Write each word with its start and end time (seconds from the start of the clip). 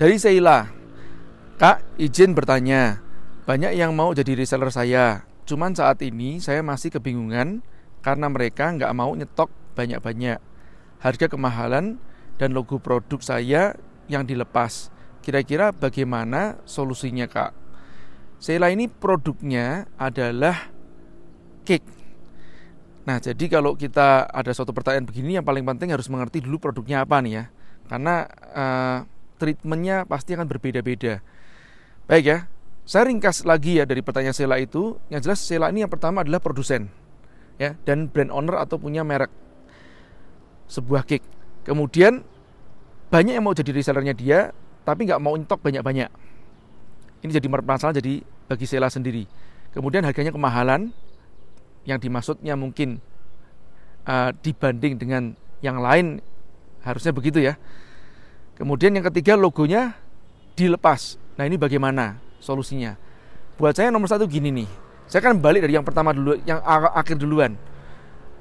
Dari 0.00 0.16
Sheila, 0.16 0.64
Kak, 1.60 2.00
izin 2.00 2.32
bertanya. 2.32 3.04
Banyak 3.44 3.76
yang 3.76 3.92
mau 3.92 4.16
jadi 4.16 4.32
reseller 4.32 4.72
saya. 4.72 5.28
Cuman 5.44 5.76
saat 5.76 6.00
ini 6.00 6.40
saya 6.40 6.64
masih 6.64 6.88
kebingungan 6.88 7.60
karena 8.00 8.32
mereka 8.32 8.72
nggak 8.72 8.96
mau 8.96 9.12
nyetok 9.12 9.52
banyak-banyak. 9.76 10.40
Harga 11.04 11.26
kemahalan 11.28 12.00
dan 12.40 12.56
logo 12.56 12.80
produk 12.80 13.20
saya 13.20 13.76
yang 14.08 14.24
dilepas. 14.24 14.88
Kira-kira 15.20 15.68
bagaimana 15.68 16.56
solusinya, 16.64 17.28
Kak? 17.28 17.52
Sheila 18.40 18.72
ini 18.72 18.88
produknya 18.88 19.84
adalah 20.00 20.72
cake 21.68 22.00
Nah, 23.04 23.20
jadi 23.20 23.52
kalau 23.52 23.76
kita 23.76 24.32
ada 24.32 24.48
suatu 24.56 24.72
pertanyaan 24.72 25.04
begini, 25.04 25.36
yang 25.36 25.44
paling 25.44 25.68
penting 25.68 25.92
harus 25.92 26.08
mengerti 26.08 26.40
dulu 26.40 26.56
produknya 26.56 27.04
apa 27.04 27.20
nih 27.20 27.32
ya, 27.36 27.44
karena 27.84 28.14
uh, 28.56 28.98
treatmentnya 29.40 30.04
pasti 30.04 30.36
akan 30.36 30.44
berbeda-beda. 30.44 31.24
Baik 32.04 32.24
ya, 32.28 32.38
saya 32.84 33.08
ringkas 33.08 33.48
lagi 33.48 33.80
ya 33.80 33.88
dari 33.88 34.04
pertanyaan 34.04 34.36
Sela 34.36 34.60
itu. 34.60 35.00
Yang 35.08 35.20
jelas 35.24 35.40
Sela 35.40 35.72
ini 35.72 35.88
yang 35.88 35.92
pertama 35.92 36.20
adalah 36.20 36.44
produsen, 36.44 36.92
ya, 37.56 37.80
dan 37.88 38.12
brand 38.12 38.28
owner 38.28 38.60
atau 38.60 38.76
punya 38.76 39.00
merek 39.00 39.32
sebuah 40.68 41.08
cake. 41.08 41.24
Kemudian 41.64 42.20
banyak 43.08 43.40
yang 43.40 43.44
mau 43.48 43.56
jadi 43.56 43.72
resellernya 43.72 44.12
dia, 44.12 44.52
tapi 44.84 45.08
nggak 45.08 45.20
mau 45.22 45.34
nyetok 45.34 45.64
banyak-banyak. 45.64 46.10
Ini 47.24 47.30
jadi 47.30 47.48
masalah 47.48 47.96
jadi 47.96 48.20
bagi 48.46 48.66
Sela 48.68 48.92
sendiri. 48.92 49.24
Kemudian 49.70 50.02
harganya 50.02 50.34
kemahalan, 50.34 50.90
yang 51.88 51.96
dimaksudnya 51.96 52.54
mungkin 52.58 53.00
uh, 54.04 54.34
dibanding 54.44 55.00
dengan 55.00 55.22
yang 55.64 55.80
lain 55.80 56.20
harusnya 56.84 57.12
begitu 57.12 57.40
ya. 57.44 57.56
Kemudian 58.60 58.92
yang 58.92 59.08
ketiga 59.08 59.40
logonya 59.40 59.96
dilepas. 60.52 61.16
Nah 61.40 61.48
ini 61.48 61.56
bagaimana 61.56 62.20
solusinya? 62.44 62.92
Buat 63.56 63.80
saya 63.80 63.88
nomor 63.88 64.12
satu 64.12 64.28
gini 64.28 64.52
nih. 64.52 64.68
Saya 65.08 65.24
kan 65.24 65.40
balik 65.40 65.64
dari 65.64 65.80
yang 65.80 65.86
pertama 65.88 66.12
dulu, 66.12 66.36
yang 66.44 66.60
akhir 66.92 67.16
duluan. 67.16 67.56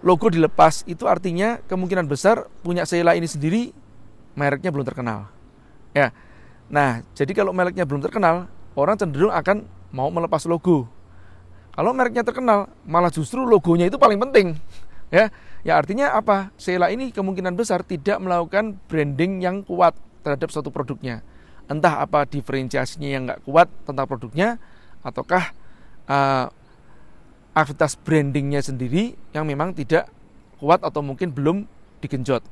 Logo 0.00 0.32
dilepas 0.32 0.88
itu 0.88 1.04
artinya 1.04 1.60
kemungkinan 1.68 2.08
besar 2.08 2.48
punya 2.64 2.88
Sheila 2.88 3.12
ini 3.12 3.28
sendiri 3.28 3.76
mereknya 4.32 4.72
belum 4.72 4.88
terkenal. 4.88 5.28
Ya. 5.92 6.16
Nah, 6.72 7.04
jadi 7.12 7.36
kalau 7.36 7.52
mereknya 7.52 7.84
belum 7.84 8.00
terkenal, 8.00 8.48
orang 8.72 8.96
cenderung 8.96 9.36
akan 9.36 9.68
mau 9.92 10.08
melepas 10.08 10.48
logo. 10.48 10.88
Kalau 11.76 11.92
mereknya 11.92 12.24
terkenal, 12.24 12.72
malah 12.88 13.12
justru 13.12 13.44
logonya 13.44 13.92
itu 13.92 14.00
paling 14.00 14.16
penting. 14.16 14.56
Ya, 15.12 15.28
ya 15.60 15.76
artinya 15.76 16.16
apa? 16.16 16.56
Sheila 16.56 16.88
ini 16.88 17.12
kemungkinan 17.12 17.52
besar 17.52 17.84
tidak 17.84 18.16
melakukan 18.16 18.80
branding 18.88 19.44
yang 19.44 19.60
kuat 19.60 19.92
terhadap 20.26 20.50
suatu 20.50 20.74
produknya. 20.74 21.22
Entah 21.70 22.02
apa 22.02 22.26
diferensiasinya 22.26 23.06
yang 23.06 23.22
nggak 23.30 23.46
kuat 23.46 23.70
tentang 23.86 24.06
produknya, 24.10 24.58
ataukah 25.06 25.54
uh, 26.10 26.50
aktivitas 27.54 27.94
brandingnya 28.02 28.58
sendiri 28.58 29.14
yang 29.30 29.46
memang 29.46 29.70
tidak 29.70 30.10
kuat 30.58 30.82
atau 30.82 31.06
mungkin 31.06 31.30
belum 31.30 31.62
digenjot. 32.02 32.42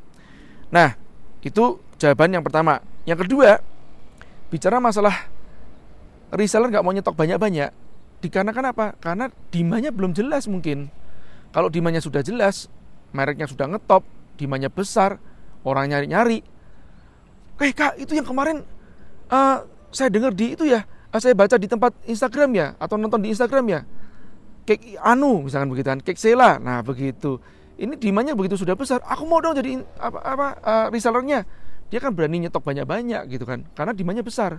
Nah, 0.70 0.94
itu 1.42 1.82
jawaban 1.98 2.38
yang 2.38 2.46
pertama. 2.46 2.78
Yang 3.02 3.26
kedua, 3.26 3.58
bicara 4.54 4.78
masalah 4.78 5.26
reseller 6.30 6.70
nggak 6.70 6.84
mau 6.86 6.94
nyetok 6.94 7.18
banyak-banyak, 7.18 7.70
Dikarenakan 8.24 8.72
apa? 8.72 8.86
Karena 9.04 9.28
dimanya 9.52 9.92
belum 9.92 10.16
jelas 10.16 10.48
mungkin. 10.48 10.88
Kalau 11.52 11.68
dimanya 11.68 12.00
sudah 12.00 12.24
jelas, 12.24 12.72
mereknya 13.12 13.44
sudah 13.44 13.68
ngetop, 13.68 14.00
dimanya 14.40 14.72
besar, 14.72 15.20
orang 15.60 15.92
nyari-nyari. 15.92 16.40
Eh 17.62 17.70
kak, 17.70 17.98
itu 18.02 18.18
yang 18.18 18.26
kemarin 18.26 18.66
uh, 19.30 19.62
saya 19.94 20.10
dengar 20.10 20.34
di 20.34 20.58
itu 20.58 20.66
ya, 20.66 20.82
uh, 21.14 21.20
saya 21.22 21.38
baca 21.38 21.54
di 21.54 21.70
tempat 21.70 21.94
Instagram 22.04 22.50
ya, 22.54 22.66
atau 22.82 22.98
nonton 22.98 23.22
di 23.22 23.30
Instagram 23.30 23.64
ya. 23.70 23.80
Cake 24.66 24.98
Anu, 24.98 25.46
misalkan 25.46 25.70
begitu 25.70 25.86
kan, 25.92 26.00
cake 26.02 26.18
Sela. 26.18 26.58
Nah 26.58 26.82
begitu. 26.82 27.38
Ini 27.78 27.98
dimanya 27.98 28.34
begitu 28.38 28.54
sudah 28.58 28.78
besar, 28.78 29.02
aku 29.06 29.26
mau 29.26 29.42
dong 29.42 29.54
jadi 29.58 29.82
apa, 29.98 30.18
apa 30.18 30.46
uh, 30.62 30.86
resellernya. 30.90 31.46
Dia 31.92 31.98
kan 32.02 32.10
berani 32.10 32.46
nyetok 32.46 32.64
banyak-banyak 32.64 33.22
gitu 33.30 33.44
kan, 33.46 33.62
karena 33.76 33.94
dimanya 33.94 34.22
besar. 34.24 34.58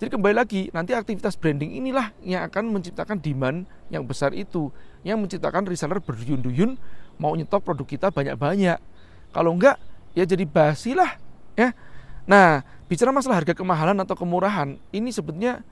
Jadi 0.00 0.16
kembali 0.16 0.32
lagi, 0.32 0.72
nanti 0.72 0.96
aktivitas 0.96 1.36
branding 1.36 1.76
inilah 1.76 2.16
yang 2.24 2.48
akan 2.48 2.72
menciptakan 2.72 3.20
demand 3.20 3.68
yang 3.92 4.08
besar 4.08 4.32
itu, 4.32 4.72
yang 5.04 5.20
menciptakan 5.20 5.68
reseller 5.68 6.00
berduyun-duyun 6.00 6.80
mau 7.20 7.36
nyetok 7.36 7.60
produk 7.60 7.84
kita 7.84 8.08
banyak-banyak. 8.08 8.80
Kalau 9.28 9.52
enggak, 9.52 9.76
ya 10.16 10.24
jadi 10.24 10.48
basi 10.48 10.96
lah, 10.96 11.20
ya. 11.52 11.76
Nah, 12.30 12.62
bicara 12.86 13.10
masalah 13.10 13.42
harga 13.42 13.58
kemahalan 13.58 13.98
atau 14.06 14.14
kemurahan, 14.14 14.78
ini 14.94 15.10
sebetulnya 15.10 15.66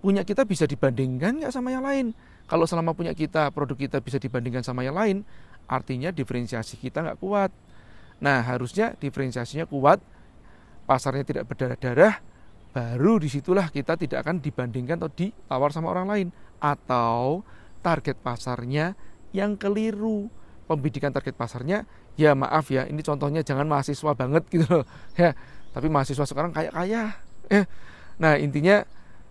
punya 0.00 0.24
kita 0.24 0.48
bisa 0.48 0.64
dibandingkan 0.64 1.44
nggak 1.44 1.52
sama 1.52 1.76
yang 1.76 1.84
lain. 1.84 2.16
Kalau 2.48 2.64
selama 2.64 2.96
punya 2.96 3.12
kita, 3.12 3.52
produk 3.52 3.76
kita 3.76 4.00
bisa 4.00 4.16
dibandingkan 4.16 4.64
sama 4.64 4.80
yang 4.80 4.96
lain, 4.96 5.28
artinya 5.68 6.08
diferensiasi 6.08 6.80
kita 6.80 7.04
nggak 7.04 7.20
kuat. 7.20 7.52
Nah, 8.24 8.40
harusnya 8.40 8.96
diferensiasinya 8.96 9.68
kuat, 9.68 10.00
pasarnya 10.88 11.28
tidak 11.28 11.44
berdarah-darah, 11.52 12.16
baru 12.72 13.20
di 13.20 13.28
situlah 13.28 13.68
kita 13.68 14.00
tidak 14.00 14.24
akan 14.24 14.40
dibandingkan 14.40 14.96
atau 15.04 15.12
ditawar 15.12 15.74
sama 15.74 15.92
orang 15.92 16.06
lain 16.08 16.28
atau 16.62 17.42
target 17.84 18.16
pasarnya 18.22 18.94
yang 19.34 19.58
keliru 19.58 20.30
pembidikan 20.70 21.10
target 21.10 21.34
pasarnya 21.34 21.82
ya 22.14 22.38
maaf 22.38 22.70
ya 22.70 22.86
ini 22.86 23.02
contohnya 23.02 23.42
jangan 23.42 23.66
mahasiswa 23.66 24.14
banget 24.14 24.46
gitu 24.54 24.66
loh 24.70 24.84
ya 25.20 25.34
tapi 25.70 25.86
mahasiswa 25.86 26.26
sekarang 26.26 26.50
kayak 26.50 26.72
kaya 26.74 27.14
ya 27.50 27.62
nah 28.20 28.36
intinya 28.36 28.84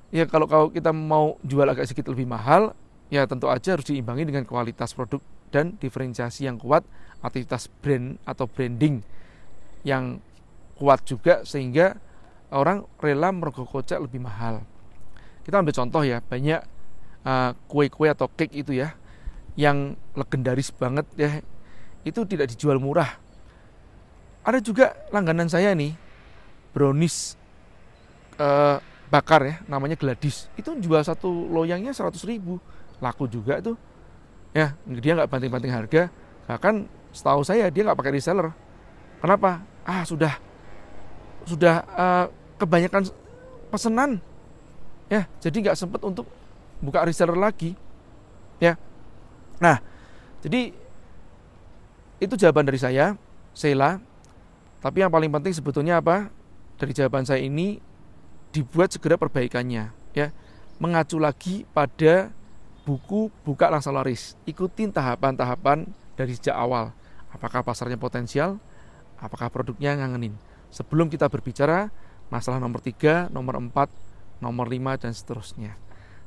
ya 0.10 0.26
kalau 0.26 0.50
kalau 0.50 0.68
kita 0.74 0.90
mau 0.90 1.38
jual 1.46 1.68
agak 1.68 1.86
sedikit 1.86 2.12
lebih 2.12 2.26
mahal 2.26 2.74
ya 3.14 3.26
tentu 3.26 3.50
aja 3.50 3.78
harus 3.78 3.86
diimbangi 3.86 4.30
dengan 4.30 4.46
kualitas 4.46 4.94
produk 4.94 5.22
dan 5.50 5.78
diferensiasi 5.82 6.46
yang 6.46 6.62
kuat 6.62 6.86
aktivitas 7.26 7.68
brand 7.82 8.22
atau 8.24 8.46
branding 8.46 9.02
yang 9.84 10.22
kuat 10.80 11.04
juga 11.04 11.44
sehingga 11.44 12.00
orang 12.50 12.86
rela 12.98 13.30
merogoh 13.30 13.68
kocek 13.68 14.00
lebih 14.00 14.24
mahal. 14.24 14.64
Kita 15.46 15.60
ambil 15.60 15.76
contoh 15.76 16.02
ya, 16.06 16.24
banyak 16.24 16.62
uh, 17.26 17.52
kue-kue 17.68 18.10
atau 18.10 18.30
cake 18.32 18.56
itu 18.56 18.80
ya, 18.80 18.96
yang 19.60 19.98
legendaris 20.16 20.72
banget 20.74 21.06
ya, 21.20 21.44
itu 22.06 22.20
tidak 22.26 22.50
dijual 22.54 22.78
murah. 22.80 23.18
Ada 24.46 24.64
juga 24.64 24.96
langganan 25.12 25.52
saya 25.52 25.76
nih, 25.76 25.94
brownies 26.72 27.38
uh, 28.38 28.78
bakar 29.10 29.42
ya, 29.46 29.56
namanya 29.66 29.98
Gladys. 29.98 30.48
Itu 30.54 30.78
jual 30.78 31.02
satu 31.02 31.30
loyangnya 31.50 31.92
100 31.92 32.16
ribu, 32.30 32.62
laku 33.02 33.26
juga 33.26 33.60
tuh. 33.60 33.76
Ya, 34.54 34.74
dia 34.86 35.14
nggak 35.14 35.30
banting-banting 35.30 35.74
harga, 35.74 36.10
bahkan 36.50 36.90
setahu 37.14 37.46
saya 37.46 37.70
dia 37.70 37.86
nggak 37.86 37.98
pakai 37.98 38.14
reseller. 38.18 38.50
Kenapa? 39.22 39.62
Ah 39.86 40.06
sudah 40.06 40.38
sudah 41.50 41.82
uh, 41.98 42.26
kebanyakan 42.62 43.10
pesanan 43.74 44.22
ya 45.10 45.26
jadi 45.42 45.58
nggak 45.70 45.78
sempat 45.78 46.02
untuk 46.06 46.30
buka 46.84 47.02
reseller 47.02 47.38
lagi 47.38 47.74
ya 48.62 48.78
nah 49.58 49.82
jadi 50.46 50.72
itu 52.20 52.34
jawaban 52.38 52.68
dari 52.68 52.78
saya 52.78 53.18
Sheila 53.58 53.98
tapi 54.80 55.02
yang 55.02 55.12
paling 55.12 55.34
penting 55.34 55.54
sebetulnya 55.56 55.98
apa 56.00 56.30
dari 56.80 56.96
jawaban 56.96 57.28
saya 57.28 57.44
ini 57.44 57.84
dibuat 58.56 58.96
segera 58.96 59.20
perbaikannya 59.20 59.92
ya. 60.16 60.32
Mengacu 60.80 61.20
lagi 61.20 61.68
pada 61.76 62.32
buku 62.88 63.28
buka 63.44 63.68
langsung 63.68 64.00
laris. 64.00 64.40
Ikutin 64.48 64.96
tahapan-tahapan 64.96 65.92
dari 66.16 66.34
sejak 66.40 66.56
awal. 66.56 66.96
Apakah 67.36 67.62
pasarnya 67.62 68.00
potensial? 68.00 68.58
Apakah 69.20 69.52
produknya 69.52 70.00
ngangenin? 70.00 70.40
Sebelum 70.72 71.12
kita 71.12 71.28
berbicara 71.28 71.92
masalah 72.32 72.64
nomor 72.64 72.80
3, 72.80 73.28
nomor 73.28 73.60
4, 73.60 73.92
nomor 74.40 74.72
5 74.72 75.04
dan 75.04 75.12
seterusnya. 75.12 75.76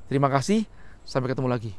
Terima 0.06 0.28
kasih, 0.28 0.69
sampai 1.08 1.32
ketemu 1.32 1.49
lagi. 1.49 1.72